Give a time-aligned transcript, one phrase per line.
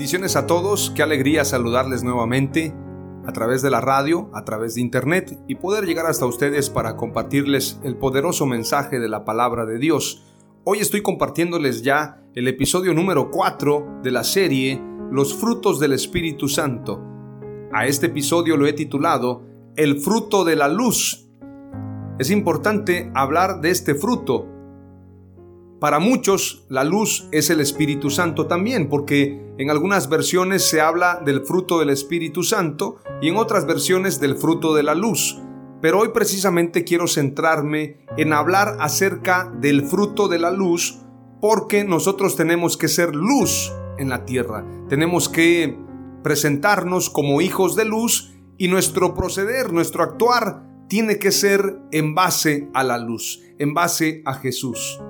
[0.00, 2.74] Bendiciones a todos, qué alegría saludarles nuevamente
[3.26, 6.96] a través de la radio, a través de internet y poder llegar hasta ustedes para
[6.96, 10.24] compartirles el poderoso mensaje de la palabra de Dios.
[10.64, 16.48] Hoy estoy compartiéndoles ya el episodio número 4 de la serie Los frutos del Espíritu
[16.48, 16.98] Santo.
[17.70, 19.42] A este episodio lo he titulado
[19.76, 21.28] El fruto de la luz.
[22.18, 24.46] Es importante hablar de este fruto
[25.80, 31.22] para muchos, la luz es el Espíritu Santo también, porque en algunas versiones se habla
[31.24, 35.40] del fruto del Espíritu Santo y en otras versiones del fruto de la luz.
[35.80, 40.98] Pero hoy precisamente quiero centrarme en hablar acerca del fruto de la luz,
[41.40, 44.66] porque nosotros tenemos que ser luz en la tierra.
[44.90, 45.78] Tenemos que
[46.22, 52.68] presentarnos como hijos de luz y nuestro proceder, nuestro actuar, tiene que ser en base
[52.74, 55.00] a la luz, en base a Jesús.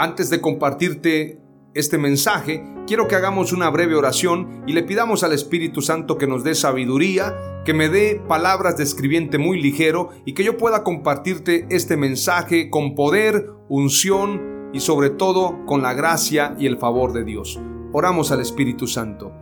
[0.00, 1.40] Antes de compartirte
[1.74, 6.28] este mensaje, quiero que hagamos una breve oración y le pidamos al Espíritu Santo que
[6.28, 10.84] nos dé sabiduría, que me dé palabras de escribiente muy ligero y que yo pueda
[10.84, 17.12] compartirte este mensaje con poder, unción y sobre todo con la gracia y el favor
[17.12, 17.60] de Dios.
[17.92, 19.32] Oramos al Espíritu Santo.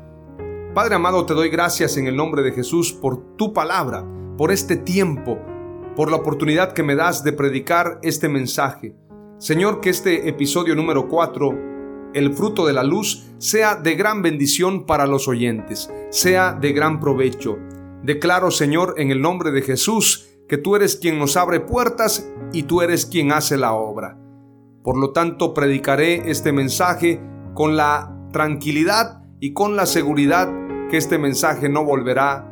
[0.72, 4.06] Padre amado, te doy gracias en el nombre de Jesús por tu palabra,
[4.38, 5.38] por este tiempo,
[5.94, 8.96] por la oportunidad que me das de predicar este mensaje.
[9.38, 14.86] Señor, que este episodio número 4, el fruto de la luz, sea de gran bendición
[14.86, 17.58] para los oyentes, sea de gran provecho.
[18.02, 22.62] Declaro, Señor, en el nombre de Jesús, que tú eres quien nos abre puertas y
[22.62, 24.18] tú eres quien hace la obra.
[24.82, 27.20] Por lo tanto, predicaré este mensaje
[27.52, 30.50] con la tranquilidad y con la seguridad
[30.88, 32.50] que este mensaje no volverá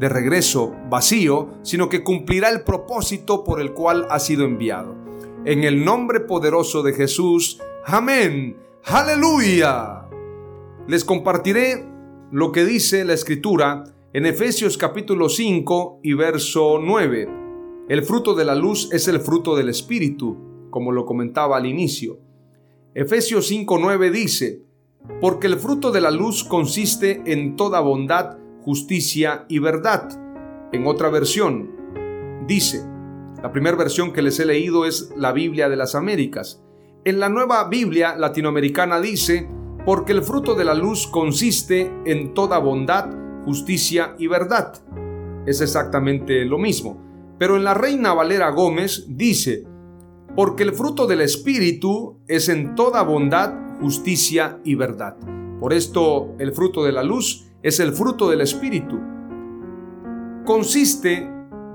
[0.00, 5.01] de regreso vacío, sino que cumplirá el propósito por el cual ha sido enviado.
[5.44, 7.60] En el nombre poderoso de Jesús.
[7.84, 8.56] Amén.
[8.84, 10.08] Aleluya.
[10.86, 11.84] Les compartiré
[12.30, 13.82] lo que dice la escritura
[14.12, 17.28] en Efesios capítulo 5 y verso 9.
[17.88, 22.20] El fruto de la luz es el fruto del Espíritu, como lo comentaba al inicio.
[22.94, 24.62] Efesios 5.9 dice,
[25.20, 30.08] porque el fruto de la luz consiste en toda bondad, justicia y verdad.
[30.72, 31.68] En otra versión,
[32.46, 32.91] dice,
[33.42, 36.62] la primera versión que les he leído es la Biblia de las Américas.
[37.04, 39.48] En la nueva Biblia latinoamericana dice,
[39.84, 43.10] porque el fruto de la luz consiste en toda bondad,
[43.44, 44.74] justicia y verdad.
[45.44, 47.02] Es exactamente lo mismo.
[47.36, 49.64] Pero en la Reina Valera Gómez dice,
[50.36, 55.16] porque el fruto del Espíritu es en toda bondad, justicia y verdad.
[55.58, 59.00] Por esto el fruto de la luz es el fruto del Espíritu.
[60.44, 61.28] Consiste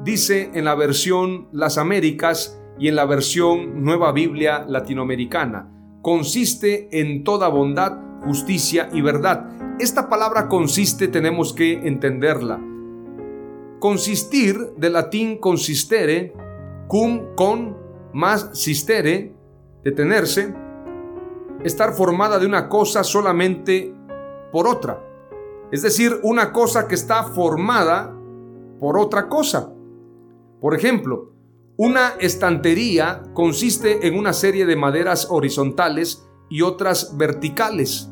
[0.07, 5.69] dice en la versión Las Américas y en la versión Nueva Biblia Latinoamericana.
[6.01, 9.49] Consiste en toda bondad, justicia y verdad.
[9.81, 12.57] Esta palabra consiste tenemos que entenderla.
[13.79, 16.33] Consistir, de latín consistere,
[16.87, 17.75] cum con,
[18.13, 19.35] más sistere,
[19.83, 20.55] detenerse,
[21.65, 23.93] estar formada de una cosa solamente
[24.53, 25.03] por otra.
[25.69, 28.15] Es decir, una cosa que está formada
[28.79, 29.73] por otra cosa.
[30.61, 31.33] Por ejemplo,
[31.77, 38.09] una estantería consiste en una serie de maderas horizontales y otras verticales.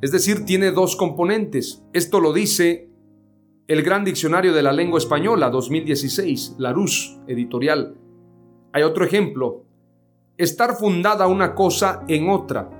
[0.00, 1.82] Es decir, tiene dos componentes.
[1.92, 2.88] Esto lo dice
[3.66, 7.96] el Gran Diccionario de la Lengua Española 2016, Larousse, editorial.
[8.72, 9.64] Hay otro ejemplo.
[10.36, 12.70] Estar fundada una cosa en otra.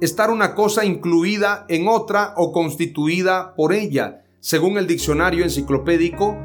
[0.00, 6.36] estar una cosa incluida en otra o constituida por ella, según el diccionario enciclopédico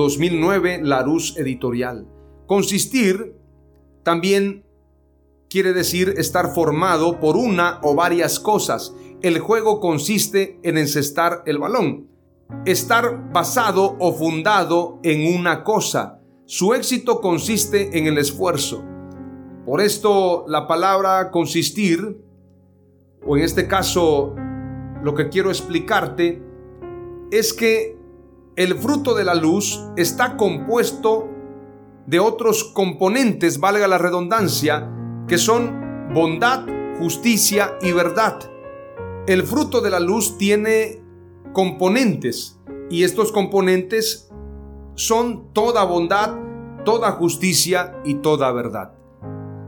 [0.00, 2.06] 2009 Larousse Editorial.
[2.46, 3.36] Consistir
[4.02, 4.64] también
[5.48, 8.94] quiere decir estar formado por una o varias cosas.
[9.20, 12.08] El juego consiste en encestar el balón.
[12.64, 16.20] Estar basado o fundado en una cosa.
[16.46, 18.82] Su éxito consiste en el esfuerzo.
[19.66, 22.18] Por esto la palabra consistir,
[23.24, 24.34] o en este caso
[25.02, 26.42] lo que quiero explicarte,
[27.30, 27.99] es que
[28.60, 31.30] el fruto de la luz está compuesto
[32.04, 34.86] de otros componentes, valga la redundancia,
[35.26, 36.66] que son bondad,
[36.98, 38.38] justicia y verdad.
[39.26, 41.02] El fruto de la luz tiene
[41.54, 42.60] componentes
[42.90, 44.28] y estos componentes
[44.94, 46.36] son toda bondad,
[46.84, 48.92] toda justicia y toda verdad.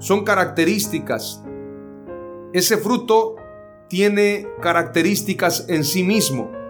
[0.01, 1.43] Son características.
[2.53, 3.37] Ese fruto
[3.89, 6.62] tiene características en sí mismo.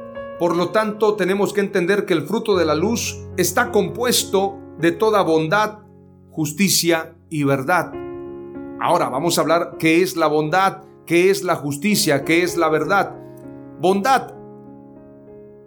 [0.43, 4.91] Por lo tanto, tenemos que entender que el fruto de la luz está compuesto de
[4.91, 5.79] toda bondad,
[6.33, 7.93] justicia y verdad.
[8.81, 12.69] Ahora vamos a hablar qué es la bondad, qué es la justicia, qué es la
[12.71, 13.15] verdad.
[13.79, 14.35] Bondad.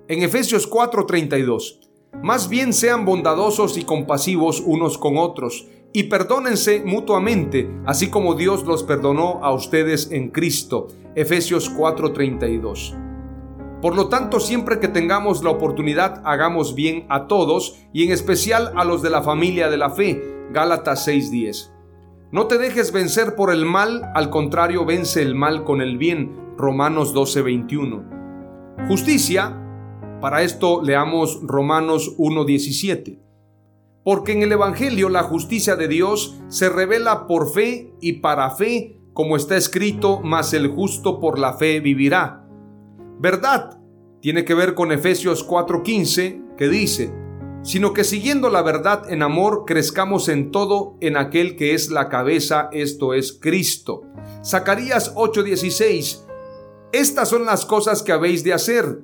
[0.10, 1.80] En Efesios 4:32.
[2.22, 8.66] Más bien sean bondadosos y compasivos unos con otros, y perdónense mutuamente, así como Dios
[8.66, 10.88] los perdonó a ustedes en Cristo.
[11.16, 13.05] Efesios 4:32.
[13.82, 18.72] Por lo tanto, siempre que tengamos la oportunidad, hagamos bien a todos y en especial
[18.76, 20.22] a los de la familia de la fe.
[20.52, 21.72] Gálatas 6:10.
[22.32, 26.36] No te dejes vencer por el mal, al contrario, vence el mal con el bien.
[26.58, 28.04] Romanos 12:21.
[28.88, 29.62] Justicia,
[30.22, 33.20] para esto leamos Romanos 1:17.
[34.04, 39.00] Porque en el Evangelio la justicia de Dios se revela por fe y para fe,
[39.14, 42.45] como está escrito, mas el justo por la fe vivirá.
[43.20, 43.80] Verdad
[44.22, 47.14] tiene que ver con Efesios 4:15 que dice,
[47.64, 52.10] sino que siguiendo la verdad en amor crezcamos en todo en aquel que es la
[52.10, 54.04] cabeza, esto es Cristo.
[54.44, 56.26] Zacarías 8:16,
[56.92, 59.04] estas son las cosas que habéis de hacer.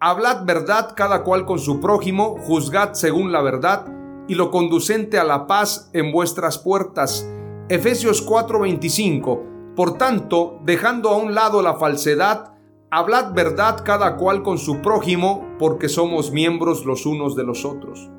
[0.00, 3.86] Hablad verdad cada cual con su prójimo, juzgad según la verdad
[4.26, 7.28] y lo conducente a la paz en vuestras puertas.
[7.68, 12.51] Efesios 4:25, por tanto, dejando a un lado la falsedad,
[12.94, 18.10] Hablad verdad cada cual con su prójimo, porque somos miembros los unos de los otros.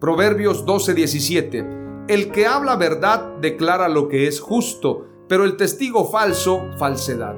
[0.00, 2.04] Proverbios 12:17.
[2.08, 7.36] El que habla verdad declara lo que es justo, pero el testigo falso, falsedad.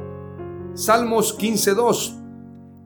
[0.72, 2.18] Salmos 15:2.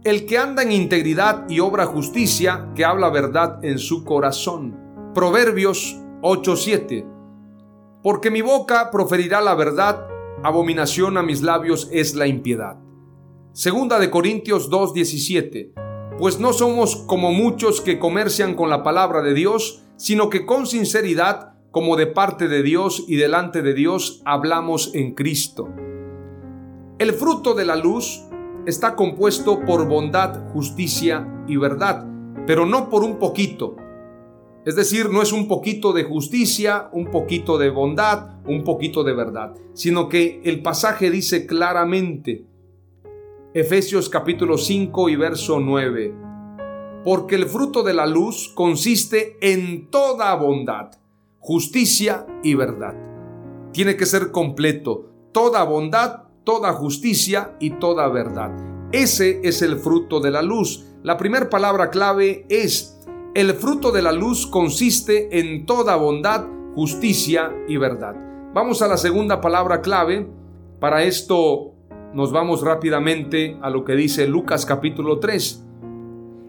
[0.03, 4.77] El que anda en integridad y obra justicia, que habla verdad en su corazón.
[5.15, 7.07] Proverbios 8:7.
[8.03, 10.05] Porque mi boca proferirá la verdad,
[10.43, 12.88] abominación a mis labios es la impiedad.
[13.59, 15.73] Segunda de Corintios 2:17.
[16.17, 20.65] Pues no somos como muchos que comercian con la palabra de Dios, sino que con
[20.65, 25.69] sinceridad, como de parte de Dios y delante de Dios, hablamos en Cristo.
[27.01, 28.23] El fruto de la luz
[28.65, 32.07] está compuesto por bondad, justicia y verdad,
[32.47, 33.75] pero no por un poquito.
[34.65, 39.15] Es decir, no es un poquito de justicia, un poquito de bondad, un poquito de
[39.15, 42.48] verdad, sino que el pasaje dice claramente,
[43.55, 46.15] Efesios capítulo 5 y verso 9.
[47.03, 50.91] Porque el fruto de la luz consiste en toda bondad,
[51.39, 52.95] justicia y verdad.
[53.73, 58.51] Tiene que ser completo, toda bondad, toda justicia y toda verdad.
[58.93, 60.85] Ese es el fruto de la luz.
[61.03, 63.01] La primera palabra clave es,
[63.35, 68.15] el fruto de la luz consiste en toda bondad, justicia y verdad.
[68.53, 70.29] Vamos a la segunda palabra clave.
[70.81, 71.78] Para esto
[72.15, 75.65] nos vamos rápidamente a lo que dice Lucas capítulo 3.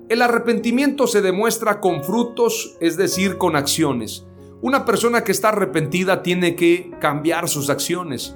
[0.09, 4.25] El arrepentimiento se demuestra con frutos, es decir, con acciones.
[4.61, 8.35] Una persona que está arrepentida tiene que cambiar sus acciones.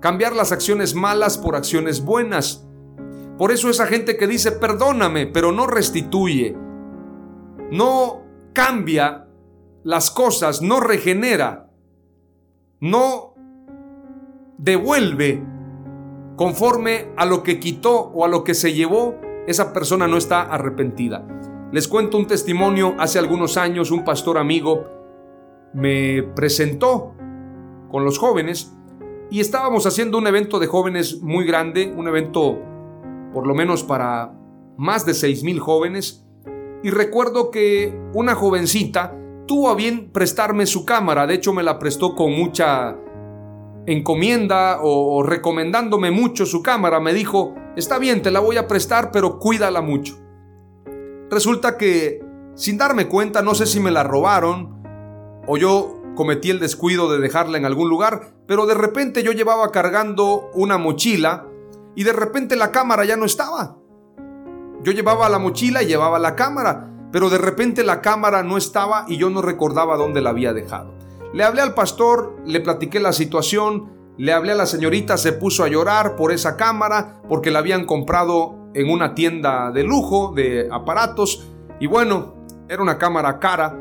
[0.00, 2.66] Cambiar las acciones malas por acciones buenas.
[3.36, 6.56] Por eso esa gente que dice perdóname, pero no restituye,
[7.70, 9.28] no cambia
[9.84, 11.70] las cosas, no regenera,
[12.80, 13.34] no
[14.58, 15.42] devuelve
[16.38, 19.16] conforme a lo que quitó o a lo que se llevó,
[19.48, 21.26] esa persona no está arrepentida.
[21.72, 24.86] Les cuento un testimonio, hace algunos años un pastor amigo
[25.74, 27.14] me presentó
[27.90, 28.72] con los jóvenes
[29.30, 32.56] y estábamos haciendo un evento de jóvenes muy grande, un evento
[33.34, 34.32] por lo menos para
[34.76, 36.24] más de seis mil jóvenes.
[36.84, 39.18] Y recuerdo que una jovencita
[39.48, 42.96] tuvo a bien prestarme su cámara, de hecho me la prestó con mucha
[43.92, 49.10] encomienda o, recomendándome mucho su cámara, me dijo, está bien, te la voy a prestar,
[49.10, 50.18] pero cuídala mucho.
[51.30, 52.22] Resulta que,
[52.54, 54.82] sin darme cuenta, no sé si me la robaron
[55.46, 59.70] o yo cometí el descuido de dejarla en algún lugar, pero de repente yo llevaba
[59.72, 61.46] cargando una mochila
[61.94, 63.78] y de repente la cámara ya no estaba.
[64.82, 69.06] Yo llevaba la mochila y llevaba la cámara, pero de repente la cámara no estaba
[69.08, 70.97] y yo no recordaba dónde la había dejado.
[71.34, 75.62] Le hablé al pastor, le platiqué la situación, le hablé a la señorita, se puso
[75.62, 80.68] a llorar por esa cámara porque la habían comprado en una tienda de lujo de
[80.70, 81.48] aparatos
[81.80, 82.34] y bueno,
[82.68, 83.78] era una cámara cara.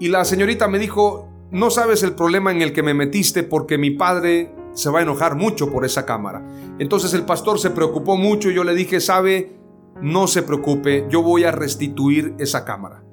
[0.00, 3.78] Y la señorita me dijo, no sabes el problema en el que me metiste porque
[3.78, 6.44] mi padre se va a enojar mucho por esa cámara.
[6.78, 9.56] Entonces el pastor se preocupó mucho y yo le dije, sabe,
[10.00, 13.03] no se preocupe, yo voy a restituir esa cámara.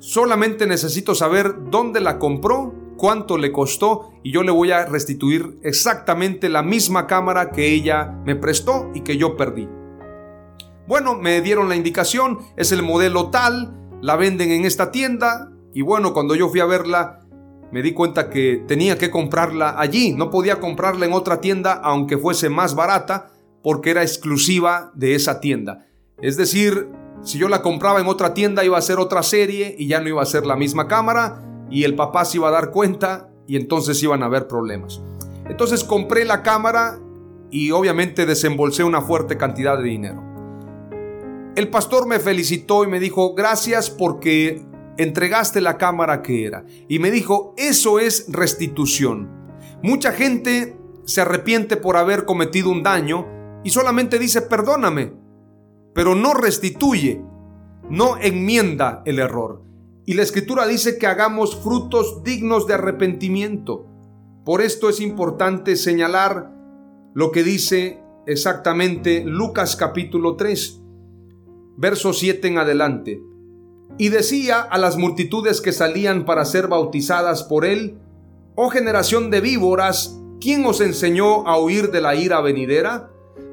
[0.00, 5.58] Solamente necesito saber dónde la compró, cuánto le costó y yo le voy a restituir
[5.62, 9.68] exactamente la misma cámara que ella me prestó y que yo perdí.
[10.86, 15.82] Bueno, me dieron la indicación, es el modelo tal, la venden en esta tienda y
[15.82, 17.20] bueno, cuando yo fui a verla,
[17.72, 22.18] me di cuenta que tenía que comprarla allí, no podía comprarla en otra tienda aunque
[22.18, 23.30] fuese más barata
[23.62, 25.86] porque era exclusiva de esa tienda.
[26.20, 26.88] Es decir,
[27.22, 30.08] si yo la compraba en otra tienda iba a ser otra serie y ya no
[30.08, 33.56] iba a ser la misma cámara y el papá se iba a dar cuenta y
[33.56, 35.02] entonces iban a haber problemas.
[35.48, 36.98] Entonces compré la cámara
[37.50, 40.22] y obviamente desembolsé una fuerte cantidad de dinero.
[41.56, 44.64] El pastor me felicitó y me dijo, gracias porque
[44.96, 46.64] entregaste la cámara que era.
[46.88, 49.28] Y me dijo, eso es restitución.
[49.82, 53.26] Mucha gente se arrepiente por haber cometido un daño
[53.64, 55.14] y solamente dice, perdóname,
[55.98, 57.24] pero no restituye,
[57.90, 59.64] no enmienda el error.
[60.06, 63.84] Y la escritura dice que hagamos frutos dignos de arrepentimiento.
[64.44, 66.52] Por esto es importante señalar
[67.14, 70.80] lo que dice exactamente Lucas capítulo 3,
[71.76, 73.20] verso 7 en adelante.
[73.98, 77.98] Y decía a las multitudes que salían para ser bautizadas por él,
[78.54, 83.10] Oh generación de víboras, ¿quién os enseñó a huir de la ira venidera?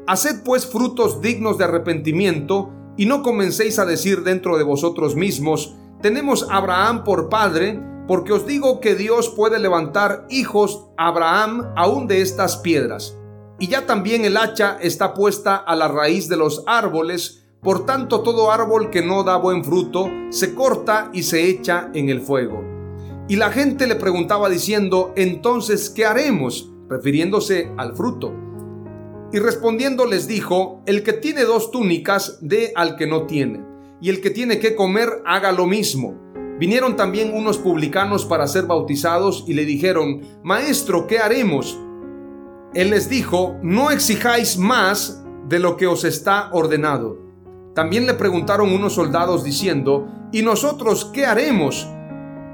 [0.07, 5.75] Haced pues frutos dignos de arrepentimiento, y no comencéis a decir dentro de vosotros mismos,
[6.01, 11.73] tenemos a Abraham por padre, porque os digo que Dios puede levantar hijos a Abraham
[11.75, 13.17] aún de estas piedras.
[13.59, 18.21] Y ya también el hacha está puesta a la raíz de los árboles, por tanto
[18.21, 22.63] todo árbol que no da buen fruto se corta y se echa en el fuego.
[23.27, 26.69] Y la gente le preguntaba diciendo, entonces, ¿qué haremos?
[26.89, 28.33] refiriéndose al fruto.
[29.35, 33.65] Y respondiendo les dijo, el que tiene dos túnicas, dé al que no tiene,
[33.99, 36.17] y el que tiene que comer, haga lo mismo.
[36.57, 41.77] Vinieron también unos publicanos para ser bautizados y le dijeron, Maestro, ¿qué haremos?
[42.73, 47.19] Él les dijo, no exijáis más de lo que os está ordenado.
[47.73, 51.85] También le preguntaron unos soldados diciendo, ¿y nosotros qué haremos?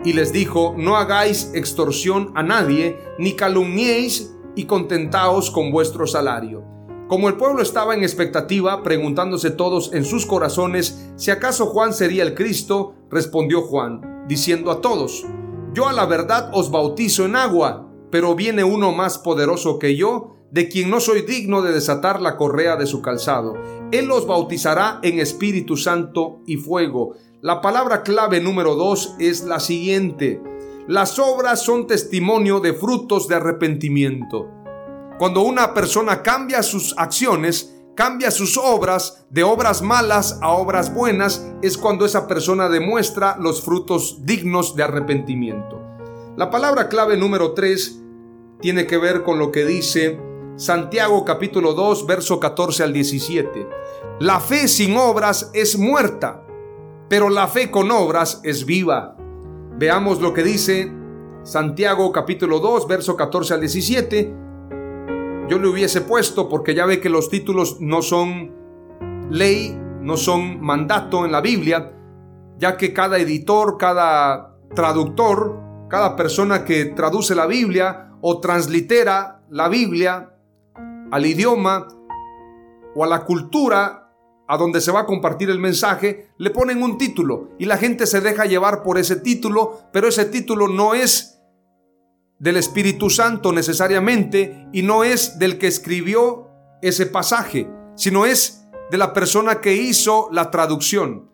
[0.04, 6.64] Y les dijo, no hagáis extorsión a nadie, ni calumniéis y contentaos con vuestro salario.
[7.08, 12.24] Como el pueblo estaba en expectativa, preguntándose todos en sus corazones si acaso Juan sería
[12.24, 15.26] el Cristo, respondió Juan, diciendo a todos,
[15.74, 20.38] Yo a la verdad os bautizo en agua, pero viene uno más poderoso que yo,
[20.52, 23.56] de quien no soy digno de desatar la correa de su calzado.
[23.92, 27.16] Él os bautizará en Espíritu Santo y fuego.
[27.42, 30.42] La palabra clave número dos es la siguiente.
[30.88, 34.50] Las obras son testimonio de frutos de arrepentimiento.
[35.20, 41.48] Cuando una persona cambia sus acciones, cambia sus obras de obras malas a obras buenas,
[41.62, 45.80] es cuando esa persona demuestra los frutos dignos de arrepentimiento.
[46.36, 48.02] La palabra clave número 3
[48.60, 50.20] tiene que ver con lo que dice
[50.56, 53.68] Santiago capítulo 2, verso 14 al 17.
[54.20, 56.44] La fe sin obras es muerta,
[57.08, 59.16] pero la fe con obras es viva.
[59.82, 60.92] Veamos lo que dice
[61.42, 64.36] Santiago capítulo 2, verso 14 al 17.
[65.50, 68.52] Yo le hubiese puesto porque ya ve que los títulos no son
[69.32, 71.94] ley, no son mandato en la Biblia,
[72.60, 75.60] ya que cada editor, cada traductor,
[75.90, 80.36] cada persona que traduce la Biblia o translitera la Biblia
[81.10, 81.88] al idioma
[82.94, 84.11] o a la cultura
[84.52, 88.06] a donde se va a compartir el mensaje, le ponen un título y la gente
[88.06, 91.42] se deja llevar por ese título, pero ese título no es
[92.38, 96.50] del Espíritu Santo necesariamente y no es del que escribió
[96.82, 101.32] ese pasaje, sino es de la persona que hizo la traducción.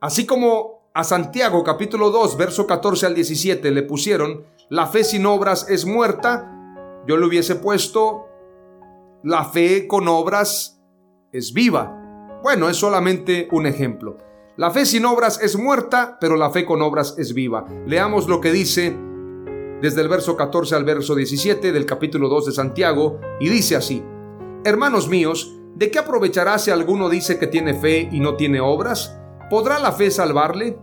[0.00, 5.26] Así como a Santiago capítulo 2, verso 14 al 17 le pusieron, la fe sin
[5.26, 6.50] obras es muerta,
[7.06, 8.24] yo le hubiese puesto,
[9.22, 10.80] la fe con obras
[11.30, 12.00] es viva.
[12.44, 14.18] Bueno, es solamente un ejemplo.
[14.58, 17.64] La fe sin obras es muerta, pero la fe con obras es viva.
[17.86, 18.94] Leamos lo que dice
[19.80, 24.04] desde el verso 14 al verso 17 del capítulo 2 de Santiago, y dice así,
[24.62, 29.18] Hermanos míos, ¿de qué aprovechará si alguno dice que tiene fe y no tiene obras?
[29.48, 30.78] ¿Podrá la fe salvarle?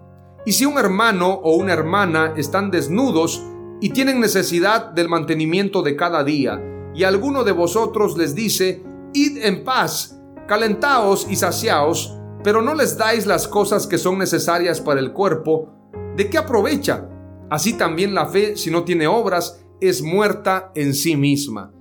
[0.48, 3.44] Y si un hermano o una hermana están desnudos
[3.80, 6.60] y tienen necesidad del mantenimiento de cada día,
[6.96, 8.82] y alguno de vosotros les dice,
[9.13, 10.20] Id en paz,
[10.51, 15.72] calentaos y saciaos, pero no les dais las cosas que son necesarias para el cuerpo,
[16.17, 17.08] ¿de qué aprovecha?
[17.50, 21.72] Así también la fe, si no tiene obras, es muerta en sí misma.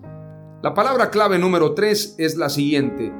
[0.62, 3.12] La palabra clave número 3 es la siguiente.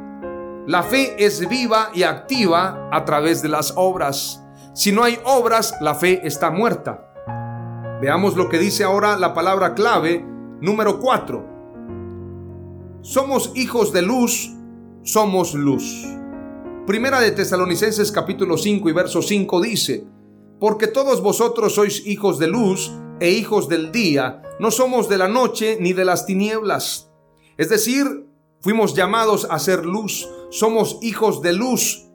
[0.69, 4.47] La fe es viva y activa a través de las obras.
[4.73, 7.13] Si no hay obras, la fe está muerta.
[8.01, 10.25] Veamos lo que dice ahora la palabra clave
[10.61, 11.45] número 4.
[13.01, 14.55] Somos hijos de luz,
[15.03, 16.07] somos luz.
[16.87, 20.07] Primera de Tesalonicenses capítulo 5 y verso 5 dice,
[20.59, 25.29] porque todos vosotros sois hijos de luz e hijos del día, no somos de la
[25.29, 27.11] noche ni de las tinieblas.
[27.57, 28.27] Es decir,
[28.61, 32.07] fuimos llamados a ser luz, somos hijos de luz.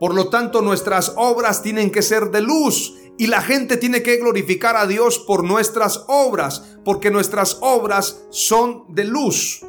[0.00, 4.16] Por lo tanto, nuestras obras tienen que ser de luz y la gente tiene que
[4.16, 9.64] glorificar a Dios por nuestras obras, porque nuestras obras son de luz,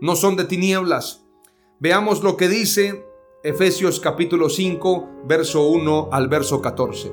[0.00, 1.21] no son de tinieblas.
[1.82, 3.04] Veamos lo que dice
[3.42, 7.12] Efesios capítulo 5, verso 1 al verso 14.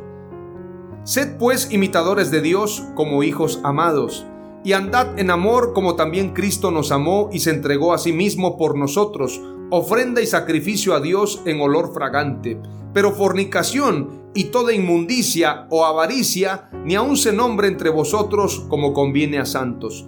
[1.03, 4.27] Sed pues imitadores de Dios como hijos amados,
[4.63, 8.59] y andad en amor como también Cristo nos amó y se entregó a sí mismo
[8.59, 12.61] por nosotros, ofrenda y sacrificio a Dios en olor fragante.
[12.93, 19.39] Pero fornicación y toda inmundicia o avaricia ni aun se nombre entre vosotros como conviene
[19.39, 20.07] a santos,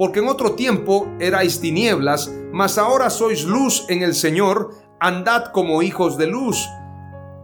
[0.00, 5.82] porque en otro tiempo erais tinieblas, mas ahora sois luz en el Señor, andad como
[5.82, 6.66] hijos de luz.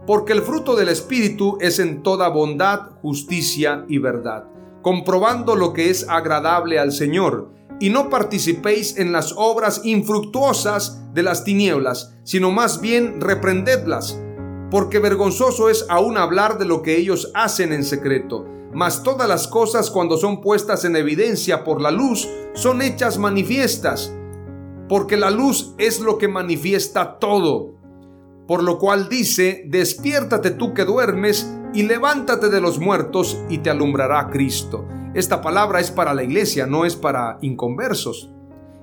[0.07, 4.47] Porque el fruto del Espíritu es en toda bondad, justicia y verdad,
[4.81, 11.25] comprobando lo que es agradable al Señor, y no participéis en las obras infructuosas de
[11.25, 14.19] las tinieblas, sino más bien reprendedlas
[14.71, 18.47] porque vergonzoso es aún hablar de lo que ellos hacen en secreto.
[18.77, 24.15] Mas todas las cosas cuando son puestas en evidencia por la luz son hechas manifiestas,
[24.87, 27.73] porque la luz es lo que manifiesta todo.
[28.47, 33.71] Por lo cual dice, despiértate tú que duermes y levántate de los muertos y te
[33.71, 34.85] alumbrará Cristo.
[35.15, 38.31] Esta palabra es para la iglesia, no es para inconversos.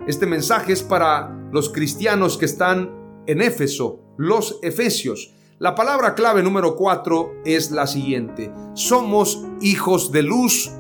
[0.07, 2.89] Este mensaje es para los cristianos que están
[3.27, 5.35] en Éfeso, los efesios.
[5.59, 8.51] La palabra clave número cuatro es la siguiente.
[8.73, 10.71] Somos hijos de luz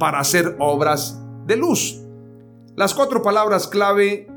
[0.00, 2.02] para hacer obras de luz.
[2.74, 4.28] Las cuatro palabras clave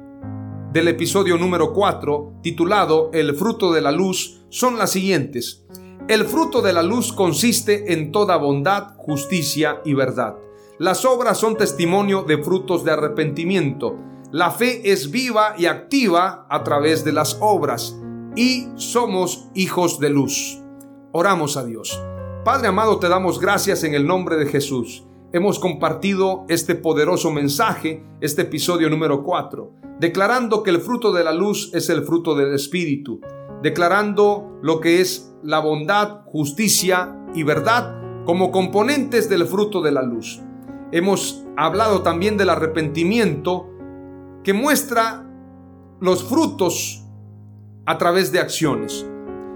[0.71, 5.65] del episodio número 4, titulado El fruto de la luz, son las siguientes.
[6.07, 10.35] El fruto de la luz consiste en toda bondad, justicia y verdad.
[10.77, 13.97] Las obras son testimonio de frutos de arrepentimiento.
[14.31, 17.95] La fe es viva y activa a través de las obras
[18.35, 20.61] y somos hijos de luz.
[21.11, 21.99] Oramos a Dios.
[22.45, 25.05] Padre amado, te damos gracias en el nombre de Jesús.
[25.31, 31.33] Hemos compartido este poderoso mensaje, este episodio número 4, declarando que el fruto de la
[31.33, 33.21] luz es el fruto del Espíritu,
[33.61, 40.03] declarando lo que es la bondad, justicia y verdad como componentes del fruto de la
[40.03, 40.41] luz.
[40.91, 43.67] Hemos hablado también del arrepentimiento
[44.43, 45.27] que muestra
[45.99, 47.05] los frutos
[47.89, 49.03] a través de acciones.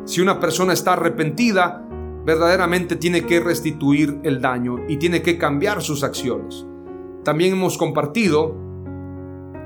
[0.06, 1.88] Si una persona está arrepentida,
[2.26, 6.66] verdaderamente tiene que restituir el daño y tiene que cambiar sus acciones.
[7.24, 8.56] También hemos compartido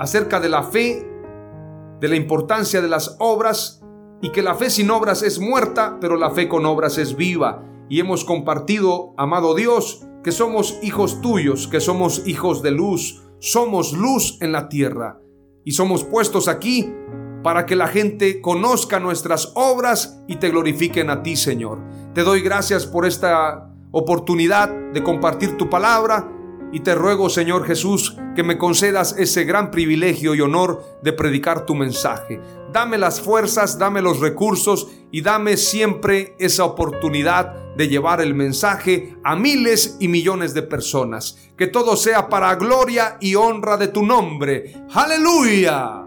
[0.01, 1.09] acerca de la fe,
[2.01, 3.81] de la importancia de las obras
[4.21, 7.63] y que la fe sin obras es muerta, pero la fe con obras es viva.
[7.87, 13.93] Y hemos compartido, amado Dios, que somos hijos tuyos, que somos hijos de luz, somos
[13.93, 15.21] luz en la tierra
[15.63, 16.93] y somos puestos aquí
[17.43, 21.79] para que la gente conozca nuestras obras y te glorifiquen a ti, Señor.
[22.13, 26.27] Te doy gracias por esta oportunidad de compartir tu palabra
[26.71, 31.65] y te ruego, Señor Jesús, que me concedas ese gran privilegio y honor de predicar
[31.65, 32.41] tu mensaje.
[32.73, 39.15] Dame las fuerzas, dame los recursos y dame siempre esa oportunidad de llevar el mensaje
[39.23, 41.37] a miles y millones de personas.
[41.55, 44.73] Que todo sea para gloria y honra de tu nombre.
[44.93, 46.06] Aleluya.